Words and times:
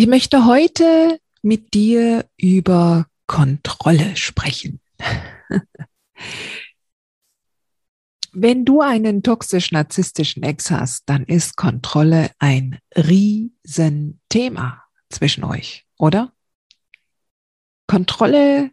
Ich 0.00 0.06
möchte 0.06 0.46
heute 0.46 1.20
mit 1.42 1.74
dir 1.74 2.24
über 2.36 3.08
Kontrolle 3.26 4.14
sprechen. 4.14 4.80
Wenn 8.32 8.64
du 8.64 8.80
einen 8.80 9.24
toxisch-narzisstischen 9.24 10.44
Ex 10.44 10.70
hast, 10.70 11.02
dann 11.06 11.24
ist 11.24 11.56
Kontrolle 11.56 12.30
ein 12.38 12.78
Riesenthema 12.94 14.84
zwischen 15.10 15.42
euch, 15.42 15.84
oder? 15.98 16.32
Kontrolle, 17.88 18.70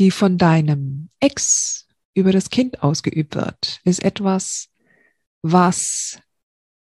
die 0.00 0.10
von 0.10 0.38
deinem 0.38 1.08
Ex 1.20 1.86
über 2.14 2.32
das 2.32 2.50
Kind 2.50 2.82
ausgeübt 2.82 3.36
wird, 3.36 3.80
ist 3.84 4.02
etwas, 4.02 4.70
was 5.42 6.20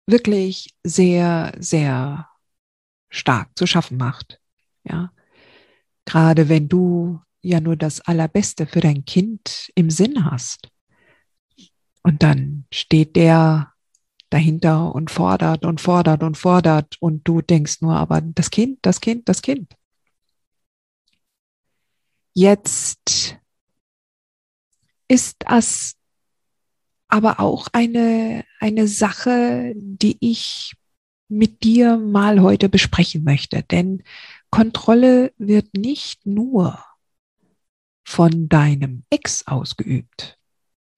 wirklich 0.07 0.75
sehr, 0.83 1.53
sehr 1.59 2.28
stark 3.09 3.51
zu 3.57 3.67
schaffen 3.67 3.97
macht. 3.97 4.41
Ja. 4.85 5.13
Gerade 6.05 6.49
wenn 6.49 6.69
du 6.69 7.21
ja 7.43 7.61
nur 7.61 7.77
das 7.77 8.01
Allerbeste 8.01 8.67
für 8.67 8.81
dein 8.81 9.05
Kind 9.05 9.71
im 9.75 9.91
Sinn 9.91 10.25
hast. 10.25 10.69
Und 12.03 12.23
dann 12.23 12.67
steht 12.73 13.17
der 13.17 13.73
dahinter 14.31 14.95
und 14.95 15.11
fordert 15.11 15.65
und 15.65 15.81
fordert 15.81 16.23
und 16.23 16.37
fordert 16.37 16.97
und 17.01 17.27
du 17.27 17.41
denkst 17.41 17.81
nur, 17.81 17.97
aber 17.97 18.21
das 18.21 18.51
Kind, 18.51 18.79
das 18.83 19.01
Kind, 19.01 19.29
das 19.29 19.43
Kind. 19.43 19.75
Jetzt 22.35 23.39
ist 25.09 25.37
das 25.41 25.95
aber 27.09 27.41
auch 27.41 27.69
eine, 27.73 28.45
eine 28.61 28.87
Sache, 28.87 29.73
die 29.77 30.19
ich 30.21 30.75
mit 31.29 31.63
dir 31.63 31.97
mal 31.99 32.41
heute 32.41 32.69
besprechen 32.69 33.25
möchte. 33.25 33.63
Denn 33.63 34.03
Kontrolle 34.51 35.33
wird 35.37 35.77
nicht 35.77 36.27
nur 36.27 36.83
von 38.05 38.49
deinem 38.49 39.05
Ex 39.11 39.47
ausgeübt, 39.47 40.39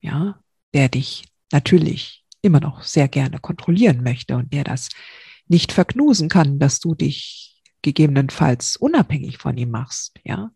ja, 0.00 0.40
der 0.72 0.88
dich 0.88 1.24
natürlich 1.52 2.24
immer 2.42 2.60
noch 2.60 2.82
sehr 2.82 3.08
gerne 3.08 3.40
kontrollieren 3.40 4.02
möchte 4.02 4.36
und 4.36 4.52
der 4.52 4.64
das 4.64 4.88
nicht 5.48 5.72
verknusen 5.72 6.28
kann, 6.28 6.58
dass 6.60 6.78
du 6.78 6.94
dich 6.94 7.60
gegebenenfalls 7.82 8.76
unabhängig 8.76 9.38
von 9.38 9.56
ihm 9.56 9.70
machst, 9.70 10.20
ja, 10.22 10.52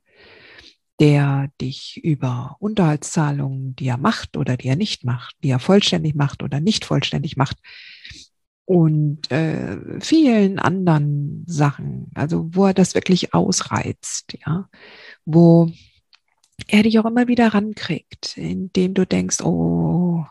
der 1.00 1.50
dich 1.60 2.00
über 2.04 2.56
Unterhaltszahlungen, 2.60 3.74
die 3.74 3.88
er 3.88 3.98
macht 3.98 4.36
oder 4.36 4.56
die 4.56 4.68
er 4.68 4.76
nicht 4.76 5.04
macht, 5.04 5.34
die 5.42 5.50
er 5.50 5.58
vollständig 5.58 6.14
macht 6.14 6.42
oder 6.42 6.60
nicht 6.60 6.84
vollständig 6.84 7.36
macht, 7.36 7.58
und 8.66 9.30
äh, 9.30 10.00
vielen 10.00 10.58
anderen 10.58 11.44
Sachen, 11.46 12.10
also 12.14 12.48
wo 12.52 12.66
er 12.66 12.74
das 12.74 12.94
wirklich 12.94 13.34
ausreizt, 13.34 14.36
ja, 14.46 14.68
wo 15.24 15.70
er 16.68 16.82
dich 16.82 16.98
auch 16.98 17.04
immer 17.04 17.28
wieder 17.28 17.48
rankriegt, 17.48 18.38
indem 18.38 18.94
du 18.94 19.06
denkst, 19.06 19.42
oh, 19.42 20.24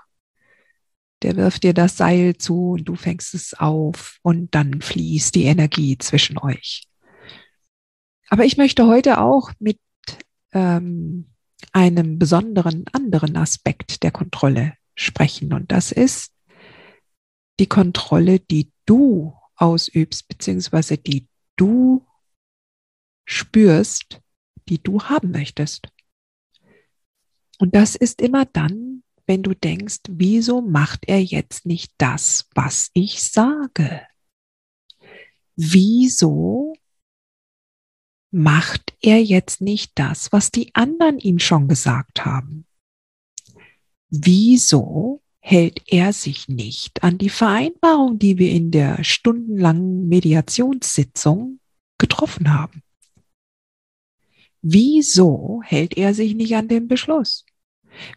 der 1.22 1.35
wirft 1.35 1.63
dir 1.63 1.73
das 1.73 1.95
Seil 1.95 2.35
zu 2.38 2.72
und 2.72 2.85
du 2.85 2.95
fängst 2.95 3.33
es 3.33 3.53
auf 3.53 4.17
und 4.23 4.53
dann 4.55 4.81
fließt 4.81 5.35
die 5.35 5.45
Energie 5.45 5.97
zwischen 5.97 6.38
euch. 6.38 6.88
Aber 8.29 8.45
ich 8.45 8.57
möchte 8.57 8.88
heute 8.88 9.22
auch 9.22 9.51
mit 9.59 9.79
ähm, 10.53 11.27
einem 11.72 12.19
besonderen 12.19 12.85
anderen 12.91 13.38
Aspekt 13.38 14.03
der 14.03 14.11
Kontrolle 14.11 14.73
sprechen 14.95 15.53
und 15.53 15.72
das 15.72 15.91
ist 15.91 16.32
die 17.63 17.69
Kontrolle, 17.69 18.41
die 18.41 18.74
du 18.85 19.34
ausübst, 19.56 20.28
beziehungsweise 20.28 20.97
die 20.97 21.29
du 21.56 22.06
spürst, 23.25 24.19
die 24.68 24.84
du 24.84 25.01
haben 25.03 25.31
möchtest. 25.31 25.88
Und 27.59 27.73
das 27.73 27.96
ist 27.96 28.19
immer 28.19 28.44
dann, 28.44 29.03
wenn 29.28 29.44
du 29.44 29.53
denkst, 29.53 30.00
wieso 30.09 30.59
macht 30.59 31.07
er 31.07 31.23
jetzt 31.23 31.66
nicht 31.66 31.94
das, 31.97 32.50
was 32.53 32.91
ich 32.94 33.23
sage? 33.23 34.06
Wieso 35.56 36.73
macht 38.29 38.94
er 39.00 39.23
jetzt 39.23 39.62
nicht 39.62 39.94
das, 39.96 40.34
was 40.34 40.52
die 40.52 40.75
anderen 40.75 41.18
ihm 41.18 41.40
schon 41.40 41.69
gesagt 41.69 42.25
haben? 42.25 42.66
Wieso 44.09 45.22
hält 45.45 45.81
er 45.87 46.13
sich 46.13 46.47
nicht 46.47 47.03
an 47.03 47.17
die 47.17 47.29
Vereinbarung, 47.29 48.17
die 48.17 48.37
wir 48.37 48.49
in 48.49 48.71
der 48.71 49.03
stundenlangen 49.03 50.07
Mediationssitzung 50.07 51.59
getroffen 51.97 52.53
haben. 52.53 52.81
Wieso 54.61 55.59
hält 55.65 55.97
er 55.97 56.13
sich 56.13 56.33
nicht 56.33 56.55
an 56.55 56.69
den 56.69 56.87
Beschluss? 56.87 57.45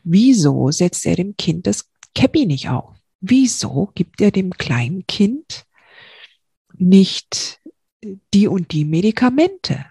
Wieso 0.04 0.70
setzt 0.70 1.04
er 1.04 1.16
dem 1.16 1.36
Kind 1.36 1.66
das 1.66 1.90
Käppi 2.14 2.46
nicht 2.46 2.68
auf? 2.68 2.96
Wieso 3.20 3.90
gibt 3.96 4.20
er 4.20 4.30
dem 4.30 4.52
kleinen 4.52 5.04
Kind 5.08 5.66
nicht 6.74 7.60
die 8.32 8.46
und 8.46 8.70
die 8.70 8.84
Medikamente? 8.84 9.84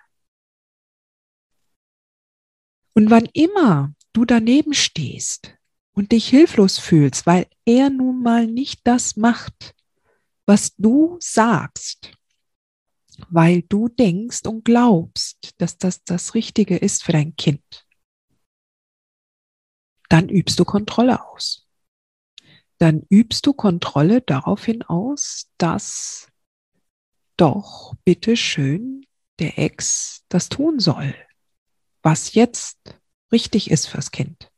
Und 2.94 3.10
wann 3.10 3.28
immer 3.34 3.94
du 4.14 4.24
daneben 4.24 4.74
stehst 4.74 5.55
und 5.96 6.12
dich 6.12 6.28
hilflos 6.28 6.78
fühlst, 6.78 7.26
weil 7.26 7.48
er 7.66 7.90
nun 7.90 8.22
mal 8.22 8.48
nicht 8.48 8.82
das 8.84 9.16
macht, 9.16 9.74
was 10.46 10.76
du 10.76 11.18
sagst, 11.20 12.12
weil 13.30 13.64
du 13.64 13.88
denkst 13.88 14.42
und 14.46 14.66
glaubst, 14.66 15.54
dass 15.58 15.78
das 15.78 16.04
das 16.04 16.36
Richtige 16.36 16.78
ist 16.78 17.04
für 17.04 17.14
dein 17.14 17.36
Kind, 17.36 17.88
dann 20.10 20.30
übst 20.30 20.60
du 20.60 20.66
Kontrolle 20.66 21.26
aus. 21.26 21.68
Dann 22.78 23.04
übst 23.10 23.46
du 23.46 23.54
Kontrolle 23.54 24.22
daraufhin 24.22 24.84
aus, 24.84 25.50
dass 25.58 26.28
doch 27.38 27.96
bitte 28.04 28.36
schön 28.36 29.06
der 29.40 29.58
Ex 29.58 30.24
das 30.28 30.50
tun 30.50 30.80
soll, 30.80 31.16
was 32.02 32.34
jetzt 32.34 32.78
richtig 33.32 33.72
ist 33.72 33.88
fürs 33.88 34.12
Kind. 34.12 34.52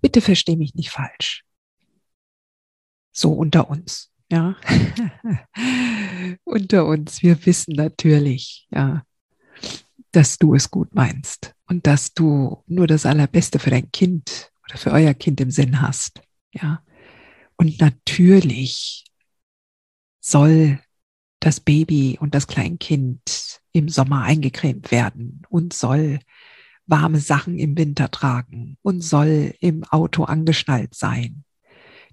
Bitte 0.00 0.20
versteh 0.20 0.56
mich 0.56 0.74
nicht 0.74 0.90
falsch. 0.90 1.44
So 3.12 3.32
unter 3.32 3.68
uns, 3.68 4.12
ja. 4.30 4.56
unter 6.44 6.86
uns. 6.86 7.22
Wir 7.22 7.44
wissen 7.44 7.74
natürlich, 7.74 8.68
ja, 8.70 9.02
dass 10.12 10.38
du 10.38 10.54
es 10.54 10.70
gut 10.70 10.94
meinst 10.94 11.54
und 11.66 11.86
dass 11.86 12.14
du 12.14 12.62
nur 12.66 12.86
das 12.86 13.06
Allerbeste 13.06 13.58
für 13.58 13.70
dein 13.70 13.90
Kind 13.90 14.50
oder 14.64 14.78
für 14.78 14.92
euer 14.92 15.14
Kind 15.14 15.40
im 15.40 15.50
Sinn 15.50 15.80
hast, 15.80 16.20
ja. 16.52 16.82
Und 17.56 17.78
natürlich 17.78 19.04
soll 20.20 20.80
das 21.40 21.60
Baby 21.60 22.18
und 22.20 22.34
das 22.34 22.46
Kleinkind 22.46 23.60
im 23.72 23.88
Sommer 23.88 24.22
eingecremt 24.22 24.90
werden 24.90 25.42
und 25.48 25.72
soll 25.72 26.20
warme 26.90 27.20
Sachen 27.20 27.58
im 27.58 27.78
Winter 27.78 28.10
tragen 28.10 28.76
und 28.82 29.00
soll 29.00 29.54
im 29.60 29.84
Auto 29.84 30.24
angeschnallt 30.24 30.94
sein. 30.94 31.44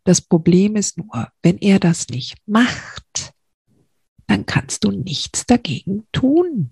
Das 0.04 0.22
Problem 0.22 0.76
ist 0.76 0.98
nur, 0.98 1.32
wenn 1.42 1.58
er 1.58 1.80
das 1.80 2.08
nicht 2.08 2.38
macht, 2.46 3.34
dann 4.28 4.46
kannst 4.46 4.84
du 4.84 4.92
nichts 4.92 5.46
dagegen 5.46 6.08
tun. 6.12 6.72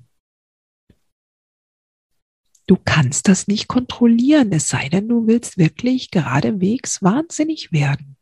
Du 2.67 2.77
kannst 2.83 3.27
das 3.27 3.47
nicht 3.47 3.67
kontrollieren, 3.67 4.51
es 4.51 4.69
sei 4.69 4.89
denn, 4.89 5.07
du 5.07 5.27
willst 5.27 5.57
wirklich 5.57 6.11
geradewegs 6.11 7.03
wahnsinnig 7.03 7.71
werden. 7.71 8.17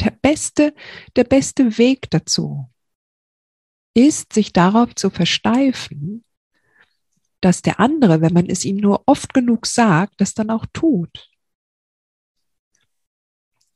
Der 0.00 0.10
beste, 0.10 0.74
der 1.16 1.24
beste 1.24 1.76
Weg 1.78 2.10
dazu 2.10 2.70
ist, 3.94 4.32
sich 4.32 4.52
darauf 4.52 4.94
zu 4.94 5.10
versteifen, 5.10 6.23
dass 7.44 7.60
der 7.60 7.78
andere, 7.78 8.22
wenn 8.22 8.32
man 8.32 8.46
es 8.46 8.64
ihm 8.64 8.76
nur 8.76 9.02
oft 9.06 9.34
genug 9.34 9.66
sagt, 9.66 10.18
das 10.20 10.32
dann 10.32 10.48
auch 10.48 10.64
tut. 10.72 11.30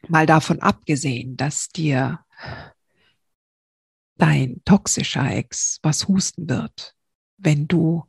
Mal 0.09 0.25
davon 0.25 0.61
abgesehen, 0.61 1.37
dass 1.37 1.69
dir 1.69 2.25
dein 4.17 4.63
toxischer 4.65 5.31
Ex 5.31 5.81
was 5.83 6.09
husten 6.09 6.49
wird, 6.49 6.95
wenn 7.37 7.69
du 7.69 8.05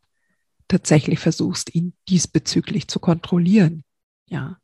tatsächlich 0.70 1.20
versuchst, 1.20 1.76
ihn 1.76 1.94
diesbezüglich 2.08 2.88
zu 2.88 3.00
kontrollieren. 3.00 3.84
Ja. 4.28 4.60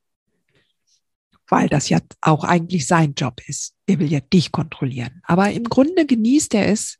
Weil 1.48 1.68
das 1.68 1.90
ja 1.90 2.00
auch 2.22 2.46
eigentlich 2.46 2.88
sein 2.88 3.16
Job 3.16 3.42
ist. 3.48 3.74
Er 3.86 4.00
will 4.00 4.10
ja 4.10 4.22
dich 4.22 4.54
kontrollieren. 4.54 5.22
Aber 5.24 5.52
im 5.52 5.66
Grunde 5.66 6.06
genießt 6.06 6.54
er 6.54 6.70
es, 6.70 7.00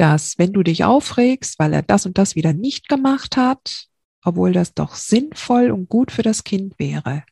dass 0.00 0.38
wenn 0.38 0.54
du 0.54 0.62
dich 0.62 0.84
aufregst, 0.84 1.58
weil 1.58 1.74
er 1.74 1.82
das 1.82 2.06
und 2.06 2.16
das 2.16 2.34
wieder 2.34 2.54
nicht 2.54 2.88
gemacht 2.88 3.36
hat, 3.36 3.88
obwohl 4.24 4.52
das 4.52 4.72
doch 4.72 4.94
sinnvoll 4.94 5.70
und 5.70 5.90
gut 5.90 6.10
für 6.10 6.22
das 6.22 6.42
Kind 6.42 6.78
wäre, 6.78 7.22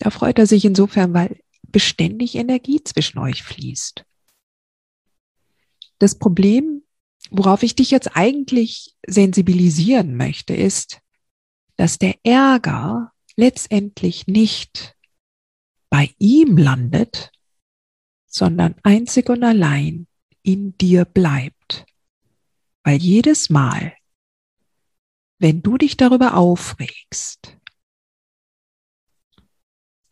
da 0.00 0.10
freut 0.10 0.38
er 0.38 0.46
sich 0.46 0.66
insofern, 0.66 1.14
weil 1.14 1.40
beständig 1.62 2.34
Energie 2.34 2.84
zwischen 2.84 3.18
euch 3.18 3.42
fließt. 3.42 4.04
Das 5.98 6.18
Problem, 6.18 6.82
worauf 7.30 7.62
ich 7.62 7.74
dich 7.74 7.90
jetzt 7.90 8.14
eigentlich 8.14 8.96
sensibilisieren 9.06 10.14
möchte, 10.14 10.54
ist, 10.54 11.00
dass 11.76 11.96
der 11.96 12.16
Ärger 12.22 13.12
letztendlich 13.34 14.26
nicht 14.26 14.94
bei 15.88 16.10
ihm 16.18 16.58
landet, 16.58 17.32
sondern 18.26 18.74
einzig 18.82 19.30
und 19.30 19.42
allein 19.42 20.07
in 20.48 20.78
dir 20.78 21.04
bleibt. 21.04 21.84
Weil 22.82 22.96
jedes 22.96 23.50
Mal, 23.50 23.94
wenn 25.38 25.62
du 25.62 25.76
dich 25.76 25.98
darüber 25.98 26.38
aufregst, 26.38 27.58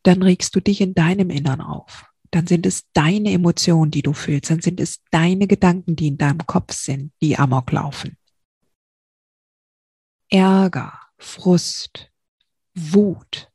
dann 0.02 0.22
regst 0.22 0.54
du 0.54 0.60
dich 0.60 0.82
in 0.82 0.92
deinem 0.92 1.30
Innern 1.30 1.62
auf. 1.62 2.04
Dann 2.32 2.46
sind 2.46 2.66
es 2.66 2.84
deine 2.92 3.32
Emotionen, 3.32 3.90
die 3.90 4.02
du 4.02 4.12
fühlst. 4.12 4.50
Dann 4.50 4.60
sind 4.60 4.78
es 4.78 5.02
deine 5.10 5.46
Gedanken, 5.46 5.96
die 5.96 6.08
in 6.08 6.18
deinem 6.18 6.46
Kopf 6.46 6.74
sind, 6.74 7.14
die 7.22 7.38
amok 7.38 7.72
laufen. 7.72 8.18
Ärger, 10.28 11.00
Frust, 11.16 12.12
Wut, 12.74 13.50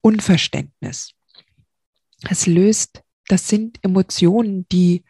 Unverständnis. 0.00 1.12
Es 2.22 2.46
löst, 2.46 3.02
das 3.28 3.48
sind 3.48 3.78
Emotionen, 3.82 4.66
die, 4.68 5.04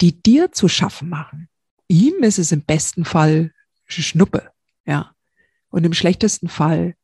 die 0.00 0.20
dir 0.22 0.52
zu 0.52 0.68
schaffen 0.68 1.08
machen. 1.08 1.48
Ihm 1.88 2.22
ist 2.22 2.38
es 2.38 2.52
im 2.52 2.62
besten 2.62 3.04
Fall 3.04 3.52
Schnuppe, 3.86 4.50
ja. 4.86 5.14
Und 5.68 5.84
im 5.84 5.92
schlechtesten 5.92 6.48
Fall 6.48 6.94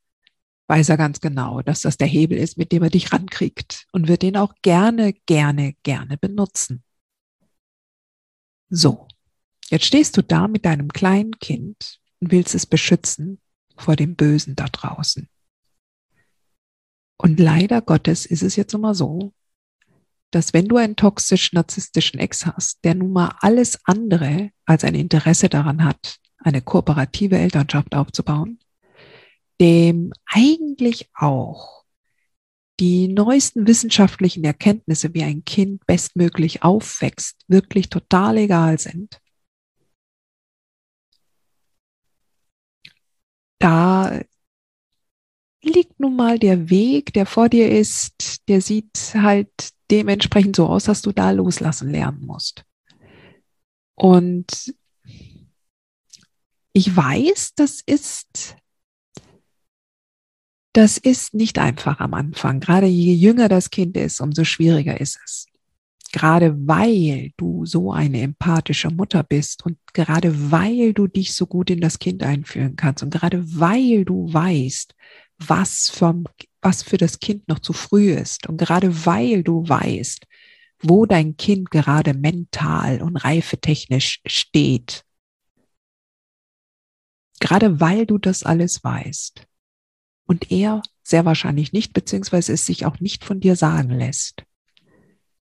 weiß 0.69 0.89
er 0.89 0.97
ganz 0.97 1.21
genau, 1.21 1.63
dass 1.63 1.83
das 1.83 1.97
der 1.97 2.07
Hebel 2.07 2.39
ist, 2.39 2.57
mit 2.57 2.73
dem 2.73 2.83
er 2.83 2.91
dich 2.91 3.13
rankriegt 3.13 3.87
und 3.93 4.09
wird 4.09 4.23
den 4.23 4.37
auch 4.37 4.55
gerne, 4.63 5.13
gerne, 5.27 5.75
gerne 5.83 6.17
benutzen. 6.17 6.85
So, 8.69 9.09
jetzt 9.69 9.87
stehst 9.87 10.17
du 10.17 10.23
da 10.23 10.47
mit 10.47 10.65
deinem 10.65 10.89
kleinen 10.93 11.39
Kind 11.41 12.01
und 12.21 12.31
willst 12.31 12.55
es 12.55 12.67
beschützen 12.67 13.41
vor 13.77 13.97
dem 13.97 14.15
Bösen 14.15 14.55
da 14.55 14.67
draußen. 14.67 15.29
Und 17.17 17.41
leider 17.41 17.83
Gottes 17.83 18.25
ist 18.25 18.43
es 18.43 18.55
jetzt 18.55 18.73
immer 18.73 18.95
so, 18.95 19.35
dass 20.31 20.53
wenn 20.55 20.67
du 20.67 20.77
einen 20.77 20.97
toxisch-narzisstischen 20.97 22.21
Ex 22.21 22.47
hast, 22.47 22.85
der 22.85 22.95
nun 22.95 23.13
mal 23.13 23.35
alles 23.41 23.79
andere 23.85 24.51
als 24.65 24.85
ein 24.85 24.95
Interesse 24.95 25.49
daran 25.49 25.85
hat, 25.85 26.19
eine 26.39 26.63
kooperative 26.63 27.39
Elternschaft 27.39 27.95
aufzubauen, 27.95 28.59
dem 29.61 30.13
eigentlich 30.27 31.11
auch 31.15 31.85
die 32.81 33.09
neuesten 33.09 33.67
wissenschaftlichen 33.67 34.43
Erkenntnisse, 34.43 35.13
wie 35.13 35.23
ein 35.23 35.45
Kind 35.45 35.85
bestmöglich 35.87 36.63
aufwächst, 36.63 37.37
wirklich 37.47 37.91
total 37.91 38.39
egal 38.39 38.79
sind. 38.79 39.21
Da 43.59 44.23
liegt 45.63 46.01
nun 46.01 46.17
mal 46.17 46.39
der 46.39 46.71
Weg, 46.71 47.13
der 47.13 47.27
vor 47.27 47.51
dir 47.51 47.71
ist, 47.71 48.49
der 48.49 48.63
sieht 48.63 48.97
halt 49.15 49.71
dementsprechend 49.91 50.57
so 50.57 50.67
aus, 50.67 50.85
dass 50.85 51.03
du 51.03 51.13
da 51.13 51.31
loslassen 51.31 51.91
lernen 51.91 52.25
musst. 52.25 52.65
Und 53.95 54.75
ich 56.73 56.97
weiß, 56.97 57.55
das 57.55 57.81
ist 57.85 58.57
das 60.73 60.99
ist 60.99 61.35
nicht 61.35 61.59
einfach 61.59 62.01
am 62.01 62.15
Anfang. 62.15 62.61
Gerade 62.61 62.87
je 62.87 63.15
jünger 63.15 63.49
das 63.49 63.71
Kind 63.71 63.97
ist, 63.97 64.21
umso 64.21 64.45
schwieriger 64.45 65.01
ist 65.01 65.19
es. 65.25 65.47
Gerade 66.13 66.57
weil 66.67 67.31
du 67.37 67.65
so 67.67 67.93
eine 67.93 68.21
empathische 68.21 68.91
Mutter 68.91 69.23
bist 69.23 69.65
und 69.65 69.79
gerade 69.93 70.51
weil 70.51 70.93
du 70.93 71.07
dich 71.07 71.35
so 71.35 71.47
gut 71.47 71.71
in 71.71 71.81
das 71.81 71.99
Kind 71.99 72.23
einführen 72.23 72.77
kannst 72.77 73.03
und 73.03 73.11
gerade 73.11 73.43
weil 73.59 74.05
du 74.05 74.33
weißt, 74.33 74.95
was, 75.47 75.91
vom, 75.91 76.25
was 76.61 76.83
für 76.83 76.97
das 76.97 77.19
Kind 77.19 77.49
noch 77.49 77.59
zu 77.59 77.73
früh 77.73 78.13
ist 78.13 78.49
und 78.49 78.59
gerade 78.59 79.07
weil 79.07 79.43
du 79.43 79.69
weißt, 79.69 80.27
wo 80.83 81.07
dein 81.07 81.37
Kind 81.37 81.71
gerade 81.71 82.15
mental 82.15 83.03
und 83.03 83.17
reifetechnisch 83.17 84.21
steht, 84.27 85.05
gerade 87.41 87.81
weil 87.81 88.07
du 88.07 88.19
das 88.19 88.43
alles 88.43 88.83
weißt, 88.85 89.47
und 90.31 90.53
er 90.53 90.81
sehr 91.03 91.25
wahrscheinlich 91.25 91.73
nicht, 91.73 91.93
beziehungsweise 91.93 92.53
es 92.53 92.65
sich 92.65 92.87
auch 92.87 93.01
nicht 93.01 93.25
von 93.25 93.41
dir 93.41 93.57
sagen 93.57 93.91
lässt. 93.91 94.45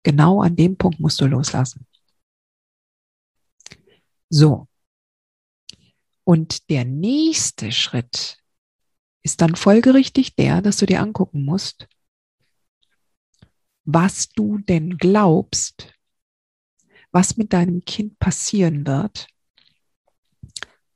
Genau 0.02 0.42
an 0.42 0.56
dem 0.56 0.78
Punkt 0.78 1.00
musst 1.00 1.22
du 1.22 1.28
loslassen. 1.28 1.86
So. 4.30 4.68
Und 6.24 6.72
der 6.72 6.86
nächste 6.86 7.72
Schritt 7.72 8.39
ist 9.24 9.42
dann 9.42 9.56
folgerichtig 9.56 10.36
der, 10.36 10.62
dass 10.62 10.78
du 10.78 10.86
dir 10.86 11.02
angucken 11.02 11.44
musst, 11.44 11.88
was 13.86 14.30
du 14.30 14.60
denn 14.60 14.98
glaubst, 14.98 15.94
was 17.12 17.38
mit 17.38 17.54
deinem 17.54 17.82
Kind 17.86 18.20
passieren 18.20 18.86
wird, 18.86 19.28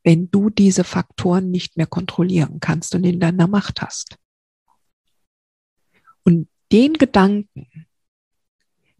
wenn 0.03 0.29
du 0.29 0.49
diese 0.49 0.83
Faktoren 0.83 1.49
nicht 1.49 1.77
mehr 1.77 1.87
kontrollieren 1.87 2.59
kannst 2.59 2.93
und 2.95 3.03
in 3.03 3.19
deiner 3.19 3.47
Macht 3.47 3.81
hast. 3.81 4.17
Und 6.23 6.47
den 6.71 6.93
Gedanken, 6.93 7.87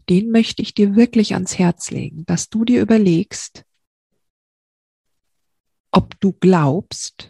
den 0.09 0.31
möchte 0.31 0.61
ich 0.61 0.73
dir 0.73 0.95
wirklich 0.95 1.33
ans 1.33 1.57
Herz 1.57 1.91
legen, 1.91 2.25
dass 2.25 2.49
du 2.49 2.65
dir 2.65 2.81
überlegst, 2.81 3.65
ob 5.91 6.19
du 6.19 6.33
glaubst, 6.33 7.29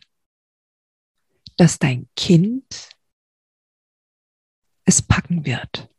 dass 1.57 1.79
dein 1.79 2.07
Kind 2.15 2.89
es 4.85 5.01
packen 5.01 5.45
wird. 5.45 5.89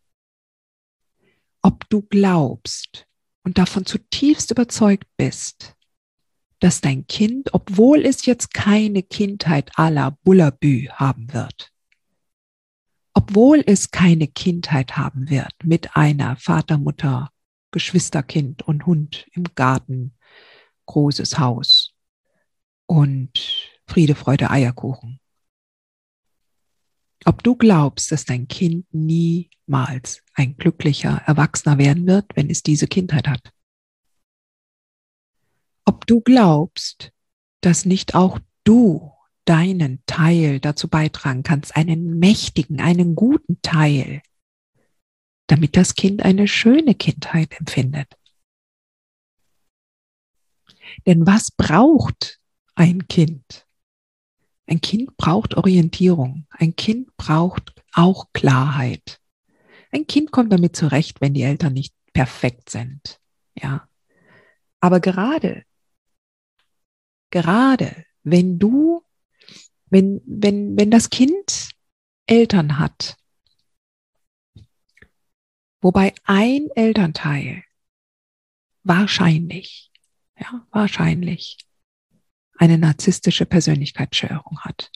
Ob 1.62 1.88
du 1.88 2.02
glaubst 2.02 3.06
und 3.42 3.58
davon 3.58 3.86
zutiefst 3.86 4.50
überzeugt 4.50 5.08
bist, 5.16 5.74
dass 6.60 6.80
dein 6.80 7.06
Kind, 7.06 7.52
obwohl 7.52 8.04
es 8.04 8.26
jetzt 8.26 8.54
keine 8.54 9.02
Kindheit 9.02 9.72
à 9.76 9.90
la 9.90 10.10
Bullabü 10.10 10.88
haben 10.88 11.32
wird, 11.32 11.72
obwohl 13.12 13.62
es 13.66 13.90
keine 13.90 14.28
Kindheit 14.28 14.96
haben 14.96 15.30
wird 15.30 15.52
mit 15.62 15.96
einer 15.96 16.36
Vater, 16.36 16.78
Mutter, 16.78 17.30
Geschwisterkind 17.70 18.62
und 18.62 18.86
Hund 18.86 19.26
im 19.32 19.44
Garten, 19.54 20.14
großes 20.86 21.38
Haus 21.38 21.94
und 22.86 23.32
Friede, 23.86 24.14
Freude, 24.14 24.50
Eierkuchen. 24.50 25.20
Ob 27.26 27.42
du 27.42 27.56
glaubst, 27.56 28.12
dass 28.12 28.24
dein 28.24 28.48
Kind 28.48 28.86
niemals 28.92 30.22
ein 30.34 30.56
glücklicher 30.56 31.22
Erwachsener 31.26 31.78
werden 31.78 32.06
wird, 32.06 32.26
wenn 32.34 32.50
es 32.50 32.62
diese 32.62 32.86
Kindheit 32.86 33.28
hat 33.28 33.54
ob 35.84 36.06
du 36.06 36.20
glaubst, 36.20 37.12
dass 37.60 37.84
nicht 37.84 38.14
auch 38.14 38.38
du 38.64 39.12
deinen 39.44 40.02
Teil 40.06 40.60
dazu 40.60 40.88
beitragen 40.88 41.42
kannst, 41.42 41.76
einen 41.76 42.18
mächtigen, 42.18 42.80
einen 42.80 43.14
guten 43.14 43.60
Teil, 43.62 44.22
damit 45.46 45.76
das 45.76 45.94
Kind 45.94 46.22
eine 46.22 46.48
schöne 46.48 46.94
Kindheit 46.94 47.58
empfindet. 47.58 48.08
Denn 51.06 51.26
was 51.26 51.50
braucht 51.50 52.40
ein 52.74 53.06
Kind? 53.08 53.63
Ein 54.66 54.80
Kind 54.80 55.16
braucht 55.16 55.56
Orientierung. 55.56 56.46
Ein 56.50 56.74
Kind 56.74 57.16
braucht 57.16 57.74
auch 57.92 58.32
Klarheit. 58.32 59.20
Ein 59.90 60.06
Kind 60.06 60.32
kommt 60.32 60.52
damit 60.52 60.74
zurecht, 60.74 61.20
wenn 61.20 61.34
die 61.34 61.42
Eltern 61.42 61.74
nicht 61.74 61.94
perfekt 62.12 62.70
sind. 62.70 63.20
Ja. 63.54 63.88
Aber 64.80 65.00
gerade, 65.00 65.64
gerade 67.30 68.04
wenn 68.22 68.58
du, 68.58 69.04
wenn, 69.86 70.22
wenn, 70.26 70.76
wenn 70.78 70.90
das 70.90 71.10
Kind 71.10 71.70
Eltern 72.26 72.78
hat, 72.78 73.16
wobei 75.80 76.14
ein 76.24 76.68
Elternteil 76.74 77.64
wahrscheinlich, 78.82 79.90
ja, 80.38 80.66
wahrscheinlich 80.70 81.58
eine 82.56 82.78
narzisstische 82.78 83.46
Persönlichkeitsstörung 83.46 84.60
hat. 84.60 84.90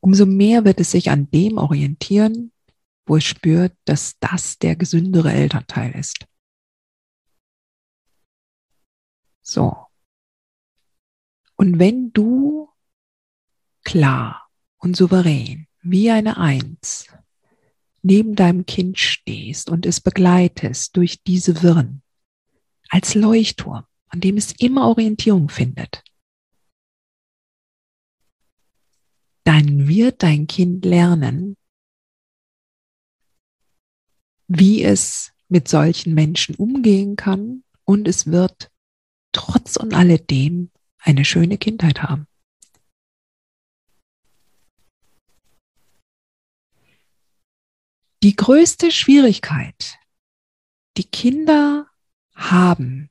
Umso 0.00 0.26
mehr 0.26 0.64
wird 0.64 0.80
es 0.80 0.90
sich 0.90 1.10
an 1.10 1.30
dem 1.30 1.58
orientieren, 1.58 2.52
wo 3.06 3.16
es 3.16 3.24
spürt, 3.24 3.76
dass 3.84 4.18
das 4.18 4.58
der 4.58 4.76
gesündere 4.76 5.32
Elternteil 5.32 5.92
ist. 5.92 6.26
So. 9.42 9.86
Und 11.56 11.78
wenn 11.78 12.12
du 12.12 12.70
klar 13.84 14.48
und 14.78 14.96
souverän 14.96 15.68
wie 15.82 16.10
eine 16.10 16.36
Eins 16.36 17.06
neben 18.02 18.34
deinem 18.34 18.66
Kind 18.66 18.98
stehst 18.98 19.70
und 19.70 19.86
es 19.86 20.00
begleitest 20.00 20.96
durch 20.96 21.22
diese 21.22 21.62
Wirren 21.62 22.01
als 22.92 23.14
Leuchtturm, 23.14 23.86
an 24.08 24.20
dem 24.20 24.36
es 24.36 24.52
immer 24.52 24.86
Orientierung 24.86 25.48
findet, 25.48 26.04
dann 29.44 29.88
wird 29.88 30.22
dein 30.22 30.46
Kind 30.46 30.84
lernen, 30.84 31.56
wie 34.46 34.84
es 34.84 35.32
mit 35.48 35.68
solchen 35.68 36.12
Menschen 36.12 36.54
umgehen 36.54 37.16
kann 37.16 37.64
und 37.84 38.06
es 38.06 38.26
wird 38.26 38.70
trotz 39.32 39.76
und 39.76 39.94
alledem 39.94 40.70
eine 40.98 41.24
schöne 41.24 41.56
Kindheit 41.56 42.02
haben. 42.02 42.26
Die 48.22 48.36
größte 48.36 48.92
Schwierigkeit, 48.92 49.98
die 50.98 51.04
Kinder 51.04 51.91
haben 52.34 53.10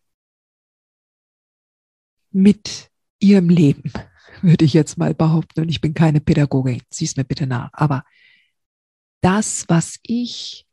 mit 2.31 2.89
ihrem 3.19 3.49
Leben, 3.49 3.91
würde 4.41 4.65
ich 4.65 4.73
jetzt 4.73 4.97
mal 4.97 5.13
behaupten, 5.13 5.61
und 5.61 5.69
ich 5.69 5.81
bin 5.81 5.93
keine 5.93 6.21
Pädagogin, 6.21 6.81
sieh's 6.89 7.17
mir 7.17 7.25
bitte 7.25 7.47
nach, 7.47 7.69
aber 7.73 8.03
das, 9.21 9.65
was 9.67 9.99
ich 10.03 10.65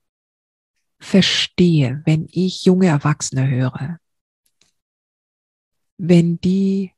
verstehe, 0.99 2.03
wenn 2.07 2.29
ich 2.31 2.65
junge 2.65 2.87
Erwachsene 2.87 3.49
höre, 3.49 3.99
wenn 5.99 6.41
die 6.41 6.93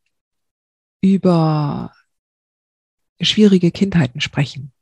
über 1.02 1.92
schwierige 3.20 3.70
Kindheiten 3.70 4.20
sprechen, 4.20 4.72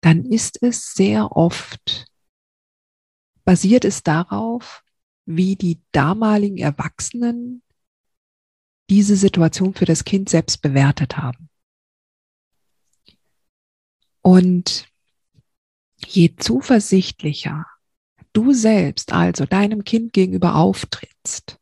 dann 0.00 0.24
ist 0.24 0.62
es 0.62 0.94
sehr 0.94 1.32
oft, 1.32 2.06
basiert 3.44 3.84
es 3.84 4.02
darauf, 4.02 4.83
wie 5.26 5.56
die 5.56 5.80
damaligen 5.92 6.58
Erwachsenen 6.58 7.62
diese 8.90 9.16
Situation 9.16 9.74
für 9.74 9.86
das 9.86 10.04
Kind 10.04 10.28
selbst 10.28 10.60
bewertet 10.60 11.16
haben. 11.16 11.48
Und 14.20 14.86
je 16.06 16.36
zuversichtlicher 16.36 17.66
du 18.34 18.52
selbst 18.52 19.12
also 19.12 19.46
deinem 19.46 19.84
Kind 19.84 20.12
gegenüber 20.12 20.56
auftrittst, 20.56 21.58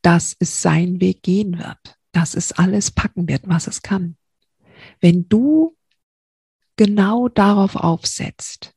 dass 0.00 0.36
es 0.38 0.62
seinen 0.62 1.00
Weg 1.00 1.22
gehen 1.22 1.58
wird, 1.58 1.98
dass 2.12 2.34
es 2.34 2.52
alles 2.52 2.90
packen 2.92 3.28
wird, 3.28 3.48
was 3.48 3.66
es 3.66 3.82
kann. 3.82 4.16
Wenn 5.00 5.28
du 5.28 5.76
genau 6.76 7.28
darauf 7.28 7.74
aufsetzt, 7.74 8.74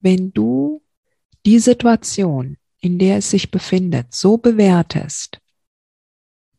wenn 0.00 0.32
du 0.32 0.82
die 1.46 1.58
Situation, 1.58 2.56
in 2.80 2.98
der 2.98 3.18
es 3.18 3.30
sich 3.30 3.50
befindet, 3.50 4.14
so 4.14 4.38
bewertest, 4.38 5.40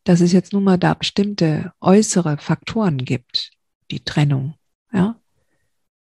dass 0.04 0.22
es 0.22 0.32
jetzt 0.32 0.54
nun 0.54 0.64
mal 0.64 0.78
da 0.78 0.94
bestimmte 0.94 1.74
äußere 1.82 2.38
Faktoren 2.38 2.98
gibt, 2.98 3.52
die 3.92 4.00
Trennung, 4.00 4.56
ja, 4.92 5.20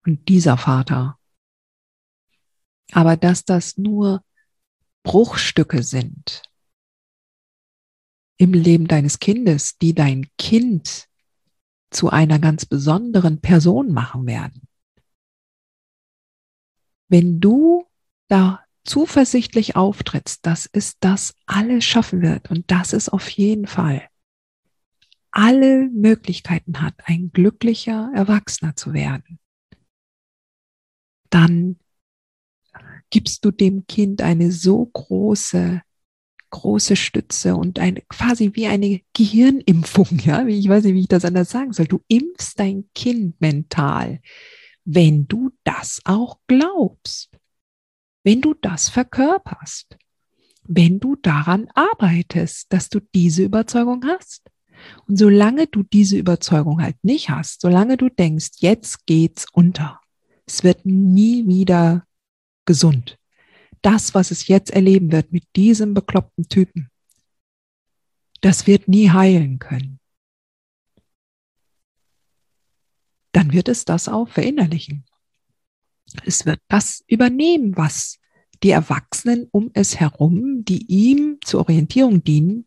und 0.04 0.28
dieser 0.28 0.56
Vater 0.56 1.20
aber 2.92 3.16
dass 3.16 3.44
das 3.44 3.76
nur 3.76 4.24
Bruchstücke 5.02 5.82
sind 5.82 6.42
im 8.36 8.52
Leben 8.52 8.86
deines 8.86 9.18
Kindes, 9.18 9.76
die 9.78 9.94
dein 9.94 10.26
Kind 10.38 11.08
zu 11.90 12.08
einer 12.10 12.38
ganz 12.38 12.64
besonderen 12.64 13.40
Person 13.40 13.92
machen 13.92 14.26
werden. 14.26 14.62
Wenn 17.08 17.40
du 17.40 17.86
da 18.30 18.64
zuversichtlich 18.84 19.76
auftrittst, 19.76 20.46
dass 20.46 20.68
es 20.72 20.98
das 20.98 21.34
alles 21.46 21.84
schaffen 21.84 22.22
wird. 22.22 22.50
Und 22.50 22.70
dass 22.70 22.92
es 22.92 23.08
auf 23.08 23.28
jeden 23.30 23.66
Fall. 23.66 24.08
Alle 25.30 25.88
Möglichkeiten 25.92 26.80
hat, 26.80 26.94
ein 27.04 27.30
glücklicher 27.32 28.10
Erwachsener 28.14 28.74
zu 28.74 28.92
werden, 28.92 29.38
dann 31.30 31.78
gibst 33.10 33.44
du 33.44 33.52
dem 33.52 33.86
Kind 33.86 34.22
eine 34.22 34.50
so 34.50 34.86
große, 34.86 35.82
große 36.50 36.96
Stütze 36.96 37.54
und 37.54 37.78
eine, 37.78 38.02
quasi 38.08 38.50
wie 38.54 38.66
eine 38.66 39.00
Gehirnimpfung, 39.12 40.18
ja, 40.24 40.44
ich 40.46 40.68
weiß 40.68 40.84
nicht, 40.84 40.94
wie 40.94 41.00
ich 41.00 41.08
das 41.08 41.24
anders 41.24 41.50
sagen 41.50 41.72
soll. 41.72 41.86
Du 41.86 42.02
impfst 42.08 42.58
dein 42.58 42.88
Kind 42.94 43.40
mental, 43.40 44.20
wenn 44.84 45.28
du 45.28 45.50
das 45.62 46.00
auch 46.04 46.40
glaubst, 46.48 47.29
wenn 48.22 48.40
du 48.40 48.54
das 48.54 48.88
verkörperst, 48.88 49.96
wenn 50.64 51.00
du 51.00 51.16
daran 51.16 51.68
arbeitest, 51.74 52.72
dass 52.72 52.88
du 52.88 53.00
diese 53.14 53.42
Überzeugung 53.42 54.04
hast. 54.06 54.50
Und 55.06 55.18
solange 55.18 55.66
du 55.66 55.82
diese 55.82 56.16
Überzeugung 56.16 56.80
halt 56.80 57.02
nicht 57.02 57.28
hast, 57.30 57.60
solange 57.60 57.96
du 57.96 58.08
denkst, 58.08 58.50
jetzt 58.58 59.06
geht's 59.06 59.46
unter, 59.52 60.00
es 60.46 60.64
wird 60.64 60.86
nie 60.86 61.46
wieder 61.46 62.06
gesund. 62.66 63.18
Das, 63.82 64.14
was 64.14 64.30
es 64.30 64.46
jetzt 64.46 64.70
erleben 64.70 65.12
wird 65.12 65.32
mit 65.32 65.44
diesem 65.56 65.94
bekloppten 65.94 66.48
Typen, 66.48 66.90
das 68.40 68.66
wird 68.66 68.88
nie 68.88 69.10
heilen 69.10 69.58
können. 69.58 69.98
Dann 73.32 73.52
wird 73.52 73.68
es 73.68 73.84
das 73.84 74.08
auch 74.08 74.28
verinnerlichen. 74.28 75.04
Es 76.24 76.46
wird 76.46 76.60
das 76.68 77.04
übernehmen, 77.06 77.76
was 77.76 78.18
die 78.62 78.70
Erwachsenen 78.70 79.48
um 79.52 79.70
es 79.74 79.98
herum, 79.98 80.64
die 80.64 80.86
ihm 80.86 81.38
zur 81.44 81.60
Orientierung 81.60 82.22
dienen, 82.24 82.66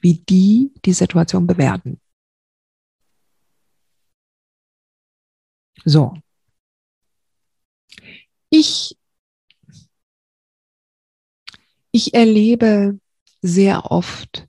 wie 0.00 0.14
die 0.14 0.72
die 0.84 0.92
Situation 0.92 1.46
bewerten. 1.46 2.00
So. 5.84 6.14
Ich 8.50 8.96
ich 11.90 12.14
erlebe 12.14 13.00
sehr 13.42 13.90
oft 13.90 14.46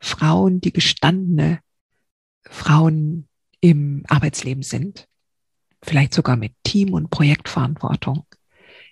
Frauen, 0.00 0.60
die 0.60 0.72
gestandene 0.72 1.60
Frauen 2.42 3.28
im 3.60 4.02
Arbeitsleben 4.08 4.62
sind, 4.62 5.08
vielleicht 5.84 6.14
sogar 6.14 6.36
mit 6.36 6.52
Team- 6.64 6.94
und 6.94 7.10
Projektverantwortung, 7.10 8.26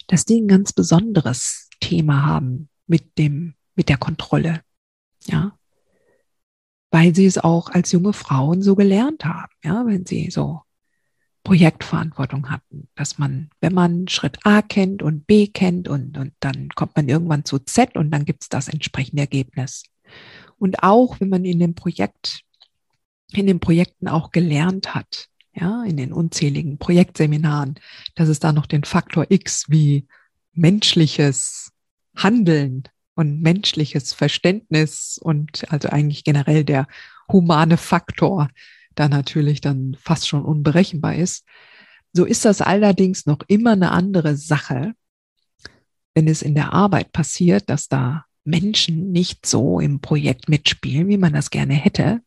dass 0.09 0.25
die 0.25 0.41
ein 0.41 0.49
ganz 0.49 0.73
besonderes 0.73 1.69
Thema 1.81 2.25
haben 2.25 2.69
mit 2.87 3.19
dem, 3.19 3.55
mit 3.75 3.89
der 3.89 3.97
Kontrolle. 3.97 4.63
Ja. 5.27 5.57
Weil 6.91 7.15
sie 7.15 7.27
es 7.27 7.39
auch 7.39 7.71
als 7.71 7.93
junge 7.93 8.13
Frauen 8.13 8.63
so 8.63 8.75
gelernt 8.75 9.25
haben. 9.25 9.53
Ja, 9.65 9.87
wenn 9.87 10.05
sie 10.05 10.31
so 10.31 10.63
Projektverantwortung 11.45 12.51
hatten, 12.51 12.89
dass 12.95 13.19
man, 13.19 13.51
wenn 13.61 13.75
man 13.75 14.07
Schritt 14.09 14.39
A 14.45 14.63
kennt 14.63 15.03
und 15.03 15.27
B 15.27 15.49
kennt 15.49 15.89
und, 15.89 16.17
und 16.17 16.35
dann 16.41 16.69
kommt 16.71 16.95
man 16.95 17.09
irgendwann 17.09 17.45
zu 17.45 17.59
Z 17.59 17.97
und 17.97 18.11
dann 18.11 18.25
gibt 18.25 18.45
es 18.45 18.49
das 18.49 18.69
entsprechende 18.69 19.23
Ergebnis. 19.23 19.85
Und 20.59 20.83
auch 20.83 21.19
wenn 21.19 21.29
man 21.29 21.45
in 21.45 21.59
dem 21.59 21.75
Projekt, 21.75 22.43
in 23.33 23.47
den 23.47 23.59
Projekten 23.59 24.07
auch 24.07 24.31
gelernt 24.31 24.95
hat, 24.95 25.29
ja, 25.54 25.85
in 25.85 25.97
den 25.97 26.12
unzähligen 26.12 26.78
Projektseminaren, 26.78 27.75
dass 28.14 28.28
es 28.28 28.40
da 28.40 28.52
noch 28.52 28.66
den 28.66 28.85
Faktor 28.85 29.26
X 29.28 29.66
wie 29.68 30.06
menschliches 30.52 31.73
Handeln 32.16 32.85
und 33.14 33.42
menschliches 33.42 34.12
Verständnis 34.12 35.18
und 35.23 35.71
also 35.71 35.88
eigentlich 35.88 36.25
generell 36.25 36.64
der 36.64 36.87
humane 37.30 37.76
Faktor 37.76 38.49
da 38.94 39.09
natürlich 39.09 39.61
dann 39.61 39.97
fast 40.00 40.28
schon 40.28 40.44
unberechenbar 40.44 41.14
ist, 41.14 41.47
So 42.14 42.25
ist 42.26 42.44
das 42.44 42.61
allerdings 42.61 43.26
noch 43.26 43.40
immer 43.49 43.73
eine 43.73 43.90
andere 43.90 44.37
Sache, 44.37 44.92
wenn 46.14 46.28
es 46.28 46.42
in 46.42 46.54
der 46.54 46.75
Arbeit 46.75 47.12
passiert, 47.12 47.71
dass 47.71 47.88
da 47.88 48.26
Menschen 48.44 49.12
nicht 49.12 49.47
so 49.47 49.80
im 49.80 50.00
Projekt 50.00 50.49
mitspielen, 50.49 51.09
wie 51.09 51.16
man 51.16 51.32
das 51.32 51.50
gerne 51.50 51.75
hätte. 51.75 52.21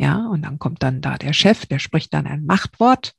Ja, 0.00 0.28
und 0.28 0.40
dann 0.42 0.58
kommt 0.58 0.82
dann 0.82 1.02
da 1.02 1.18
der 1.18 1.34
Chef, 1.34 1.66
der 1.66 1.78
spricht 1.78 2.14
dann 2.14 2.26
ein 2.26 2.46
Machtwort. 2.46 3.14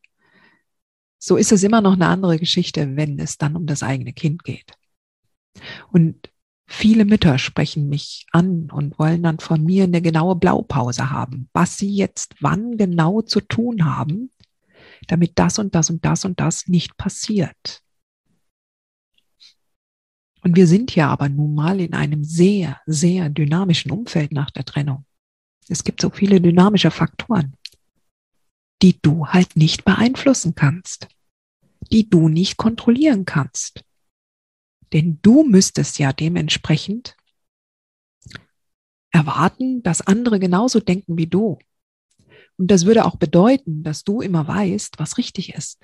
So 1.19 1.37
ist 1.37 1.51
es 1.51 1.61
immer 1.61 1.79
noch 1.79 1.93
eine 1.93 2.07
andere 2.07 2.39
Geschichte, 2.39 2.95
wenn 2.95 3.19
es 3.19 3.37
dann 3.37 3.55
um 3.55 3.67
das 3.67 3.83
eigene 3.83 4.13
Kind 4.13 4.43
geht. 4.43 4.73
Und 5.91 6.31
viele 6.65 7.05
Mütter 7.05 7.37
sprechen 7.37 7.87
mich 7.87 8.25
an 8.31 8.71
und 8.71 8.97
wollen 8.97 9.21
dann 9.21 9.37
von 9.37 9.63
mir 9.63 9.83
eine 9.83 10.01
genaue 10.01 10.35
Blaupause 10.35 11.11
haben, 11.11 11.49
was 11.53 11.77
sie 11.77 11.93
jetzt 11.93 12.33
wann 12.39 12.77
genau 12.77 13.21
zu 13.21 13.41
tun 13.41 13.85
haben, 13.85 14.31
damit 15.05 15.33
das 15.37 15.59
und 15.59 15.75
das 15.75 15.91
und 15.91 16.03
das 16.03 16.25
und 16.25 16.39
das 16.39 16.67
nicht 16.67 16.97
passiert. 16.97 17.83
Und 20.41 20.55
wir 20.55 20.65
sind 20.65 20.95
ja 20.95 21.09
aber 21.09 21.29
nun 21.29 21.53
mal 21.53 21.79
in 21.79 21.93
einem 21.93 22.23
sehr, 22.23 22.81
sehr 22.87 23.29
dynamischen 23.29 23.91
Umfeld 23.91 24.31
nach 24.31 24.49
der 24.49 24.65
Trennung. 24.65 25.05
Es 25.71 25.85
gibt 25.85 26.01
so 26.01 26.09
viele 26.09 26.41
dynamische 26.41 26.91
Faktoren, 26.91 27.53
die 28.81 29.01
du 29.01 29.27
halt 29.27 29.55
nicht 29.55 29.85
beeinflussen 29.85 30.53
kannst, 30.53 31.07
die 31.91 32.09
du 32.09 32.27
nicht 32.27 32.57
kontrollieren 32.57 33.23
kannst. 33.23 33.85
Denn 34.91 35.19
du 35.21 35.43
müsstest 35.43 35.97
ja 35.97 36.11
dementsprechend 36.11 37.15
erwarten, 39.11 39.81
dass 39.81 40.01
andere 40.01 40.41
genauso 40.41 40.81
denken 40.81 41.17
wie 41.17 41.27
du. 41.27 41.57
Und 42.57 42.67
das 42.69 42.85
würde 42.85 43.05
auch 43.05 43.15
bedeuten, 43.15 43.83
dass 43.83 44.03
du 44.03 44.19
immer 44.19 44.47
weißt, 44.47 44.99
was 44.99 45.17
richtig 45.17 45.53
ist. 45.53 45.79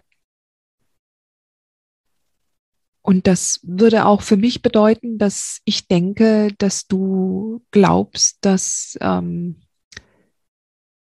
Und 3.02 3.26
das 3.26 3.62
würde 3.64 4.06
auch 4.06 4.22
für 4.22 4.36
mich 4.36 4.62
bedeuten, 4.62 5.18
dass 5.18 5.62
ich 5.64 5.88
denke, 5.88 6.54
dass 6.58 6.88
du 6.88 7.66
glaubst, 7.72 8.40
dass, 8.42 8.98
ähm, 9.00 9.62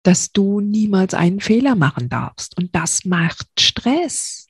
dass 0.03 0.33
du 0.33 0.61
niemals 0.61 1.15
einen 1.15 1.41
Fehler 1.41 1.75
machen 1.75 2.09
darfst. 2.09 2.57
Und 2.57 2.75
das 2.75 3.05
macht 3.05 3.49
Stress. 3.61 4.47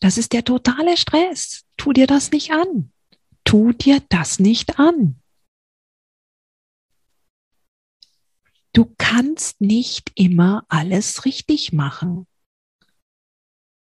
Das 0.00 0.18
ist 0.18 0.32
der 0.32 0.44
totale 0.44 0.96
Stress. 0.96 1.64
Tu 1.76 1.92
dir 1.92 2.06
das 2.06 2.30
nicht 2.30 2.50
an. 2.52 2.92
Tu 3.44 3.72
dir 3.72 4.00
das 4.08 4.38
nicht 4.38 4.78
an. 4.78 5.20
Du 8.72 8.92
kannst 8.98 9.60
nicht 9.60 10.10
immer 10.14 10.64
alles 10.68 11.24
richtig 11.24 11.72
machen. 11.72 12.26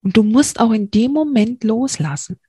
Und 0.01 0.17
du 0.17 0.23
musst 0.23 0.59
auch 0.59 0.71
in 0.71 0.89
dem 0.89 1.11
Moment 1.11 1.63
loslassen 1.63 2.39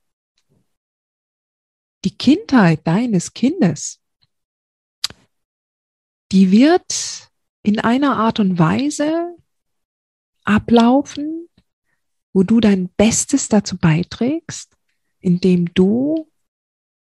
die 2.03 2.17
Kindheit 2.17 2.85
deines 2.85 3.33
Kindes, 3.33 4.01
die 6.31 6.51
wird 6.51 7.30
in 7.63 7.79
einer 7.79 8.17
Art 8.17 8.39
und 8.39 8.57
Weise 8.57 9.35
ablaufen, 10.43 11.47
wo 12.33 12.43
du 12.43 12.59
dein 12.59 12.89
Bestes 12.89 13.47
dazu 13.49 13.77
beiträgst, 13.77 14.75
indem 15.19 15.73
du 15.73 16.31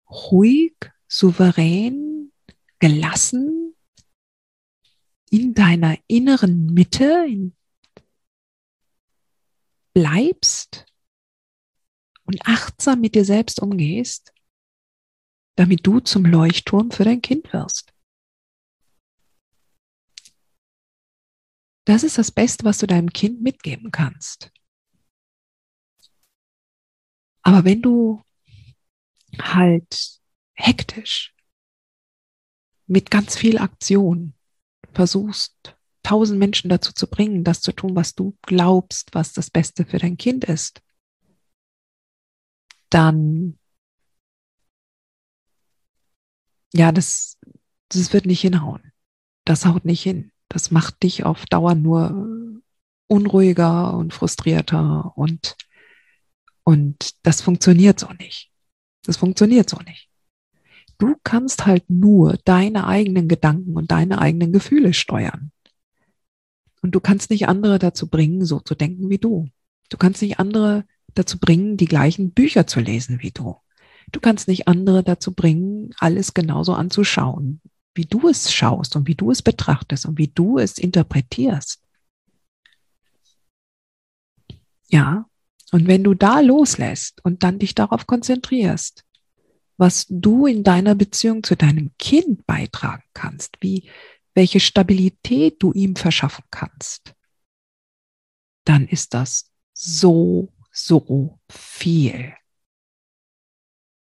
ruhig, 0.09 0.75
souverän, 1.07 2.31
gelassen 2.79 3.75
in 5.29 5.53
deiner 5.53 5.97
inneren 6.07 6.67
Mitte 6.73 7.25
bleibst 9.93 10.85
und 12.25 12.45
achtsam 12.45 13.01
mit 13.01 13.15
dir 13.15 13.25
selbst 13.25 13.61
umgehst 13.61 14.33
damit 15.55 15.85
du 15.85 15.99
zum 15.99 16.25
Leuchtturm 16.25 16.91
für 16.91 17.03
dein 17.03 17.21
Kind 17.21 17.53
wirst. 17.53 17.92
Das 21.85 22.03
ist 22.03 22.17
das 22.17 22.31
Beste, 22.31 22.63
was 22.63 22.77
du 22.77 22.87
deinem 22.87 23.11
Kind 23.11 23.41
mitgeben 23.41 23.91
kannst. 23.91 24.51
Aber 27.41 27.65
wenn 27.65 27.81
du 27.81 28.23
halt 29.37 30.19
hektisch 30.53 31.35
mit 32.87 33.11
ganz 33.11 33.35
viel 33.35 33.57
Aktion 33.57 34.33
versuchst, 34.93 35.75
tausend 36.03 36.39
Menschen 36.39 36.69
dazu 36.69 36.93
zu 36.93 37.07
bringen, 37.07 37.43
das 37.43 37.61
zu 37.61 37.71
tun, 37.71 37.95
was 37.95 38.13
du 38.15 38.37
glaubst, 38.43 39.13
was 39.13 39.33
das 39.33 39.49
Beste 39.49 39.85
für 39.85 39.97
dein 39.97 40.17
Kind 40.17 40.45
ist, 40.45 40.81
dann 42.89 43.57
ja, 46.73 46.91
das, 46.91 47.37
das 47.89 48.11
wird 48.13 48.25
nicht 48.25 48.41
hinhauen. 48.41 48.91
Das 49.45 49.65
haut 49.65 49.85
nicht 49.85 50.01
hin. 50.01 50.32
Das 50.49 50.71
macht 50.71 51.03
dich 51.03 51.25
auf 51.25 51.45
Dauer 51.45 51.75
nur 51.75 52.61
unruhiger 53.07 53.93
und 53.95 54.13
frustrierter 54.13 55.13
und, 55.15 55.55
und 56.63 57.11
das 57.23 57.41
funktioniert 57.41 57.99
so 57.99 58.07
nicht. 58.19 58.51
Das 59.05 59.17
funktioniert 59.17 59.69
so 59.69 59.77
nicht. 59.77 60.09
Du 60.97 61.15
kannst 61.23 61.65
halt 61.65 61.89
nur 61.89 62.37
deine 62.45 62.87
eigenen 62.87 63.27
Gedanken 63.27 63.75
und 63.75 63.91
deine 63.91 64.19
eigenen 64.19 64.53
Gefühle 64.53 64.93
steuern. 64.93 65.51
Und 66.81 66.95
du 66.95 66.99
kannst 66.99 67.29
nicht 67.29 67.47
andere 67.47 67.79
dazu 67.79 68.07
bringen, 68.07 68.45
so 68.45 68.59
zu 68.59 68.75
denken 68.75 69.09
wie 69.09 69.17
du. 69.17 69.49
Du 69.89 69.97
kannst 69.97 70.21
nicht 70.21 70.39
andere 70.39 70.85
dazu 71.13 71.39
bringen, 71.39 71.77
die 71.77 71.85
gleichen 71.85 72.31
Bücher 72.31 72.67
zu 72.67 72.79
lesen 72.79 73.21
wie 73.21 73.31
du. 73.31 73.57
Du 74.11 74.19
kannst 74.19 74.47
nicht 74.47 74.67
andere 74.67 75.03
dazu 75.03 75.33
bringen, 75.33 75.91
alles 75.99 76.33
genauso 76.33 76.73
anzuschauen, 76.73 77.61
wie 77.95 78.05
du 78.05 78.27
es 78.27 78.51
schaust 78.51 78.95
und 78.95 79.07
wie 79.07 79.15
du 79.15 79.31
es 79.31 79.41
betrachtest 79.41 80.05
und 80.05 80.17
wie 80.17 80.27
du 80.27 80.57
es 80.57 80.77
interpretierst. 80.77 81.81
Ja, 84.87 85.25
und 85.71 85.87
wenn 85.87 86.03
du 86.03 86.13
da 86.13 86.39
loslässt 86.39 87.23
und 87.23 87.43
dann 87.43 87.59
dich 87.59 87.73
darauf 87.73 88.05
konzentrierst, 88.05 89.03
was 89.77 90.05
du 90.07 90.45
in 90.45 90.63
deiner 90.63 90.95
Beziehung 90.95 91.43
zu 91.43 91.55
deinem 91.55 91.91
Kind 91.97 92.45
beitragen 92.45 93.03
kannst, 93.13 93.57
wie, 93.61 93.89
welche 94.35 94.59
Stabilität 94.59 95.61
du 95.61 95.73
ihm 95.73 95.95
verschaffen 95.95 96.45
kannst, 96.51 97.15
dann 98.65 98.87
ist 98.87 99.13
das 99.13 99.51
so, 99.73 100.53
so 100.71 101.39
viel. 101.49 102.33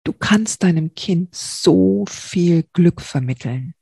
Du 0.05 0.13
kannst 0.13 0.61
deinem 0.61 0.93
Kind 0.93 1.33
so 1.33 2.05
viel 2.07 2.63
Glück 2.73 3.01
vermitteln. 3.01 3.73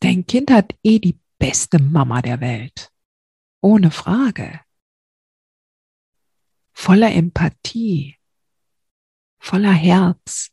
Dein 0.00 0.26
Kind 0.26 0.50
hat 0.50 0.76
eh 0.82 0.98
die 0.98 1.18
beste 1.38 1.78
Mama 1.82 2.20
der 2.20 2.40
Welt. 2.40 2.92
Ohne 3.62 3.90
Frage. 3.90 4.60
Voller 6.72 7.10
Empathie. 7.10 8.18
Voller 9.38 9.72
Herz. 9.72 10.50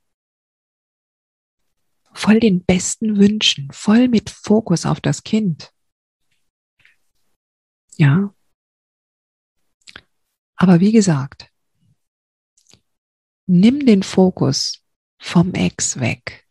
Voll 2.14 2.40
den 2.40 2.64
besten 2.64 3.18
Wünschen. 3.18 3.70
Voll 3.72 4.08
mit 4.08 4.30
Fokus 4.30 4.86
auf 4.86 5.02
das 5.02 5.24
Kind. 5.24 5.74
Ja. 7.98 8.34
Aber 10.56 10.80
wie 10.80 10.94
gesagt, 10.94 11.52
Nimm 13.50 13.86
den 13.86 14.04
Fokus 14.04 14.84
vom 15.20 15.54
Ex 15.54 16.02
weg. 16.02 16.46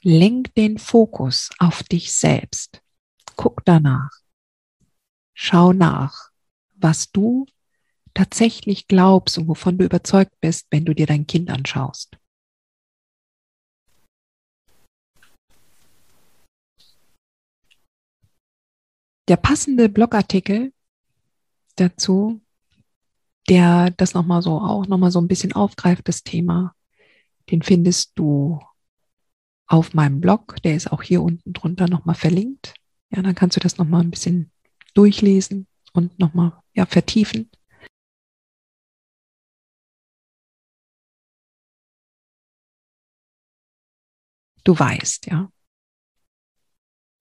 Lenk 0.00 0.54
den 0.54 0.78
Fokus 0.78 1.50
auf 1.58 1.82
dich 1.82 2.14
selbst. 2.14 2.82
Guck 3.36 3.62
danach. 3.66 4.10
Schau 5.34 5.74
nach, 5.74 6.30
was 6.76 7.12
du 7.12 7.44
tatsächlich 8.14 8.88
glaubst 8.88 9.36
und 9.36 9.48
wovon 9.48 9.76
du 9.76 9.84
überzeugt 9.84 10.32
bist, 10.40 10.66
wenn 10.70 10.86
du 10.86 10.94
dir 10.94 11.06
dein 11.06 11.26
Kind 11.26 11.50
anschaust. 11.50 12.16
Der 19.28 19.36
passende 19.36 19.90
Blogartikel 19.90 20.72
dazu 21.76 22.43
der 23.48 23.90
das 23.90 24.14
nochmal 24.14 24.42
so 24.42 24.58
auch 24.60 24.86
nochmal 24.86 25.10
so 25.10 25.20
ein 25.20 25.28
bisschen 25.28 25.52
aufgreift, 25.52 26.08
das 26.08 26.22
Thema. 26.22 26.74
Den 27.50 27.62
findest 27.62 28.12
du 28.16 28.60
auf 29.66 29.94
meinem 29.94 30.20
Blog, 30.20 30.56
der 30.62 30.76
ist 30.76 30.90
auch 30.92 31.02
hier 31.02 31.22
unten 31.22 31.52
drunter 31.52 31.88
nochmal 31.88 32.14
verlinkt. 32.14 32.74
Ja, 33.10 33.22
dann 33.22 33.34
kannst 33.34 33.56
du 33.56 33.60
das 33.60 33.78
nochmal 33.78 34.02
ein 34.02 34.10
bisschen 34.10 34.50
durchlesen 34.94 35.66
und 35.92 36.18
nochmal 36.18 36.52
ja, 36.74 36.86
vertiefen. 36.86 37.50
Du 44.64 44.78
weißt, 44.78 45.26
ja. 45.26 45.50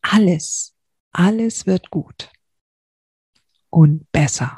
Alles, 0.01 0.73
alles 1.11 1.65
wird 1.65 1.89
gut 1.89 2.31
und 3.69 4.09
besser 4.11 4.57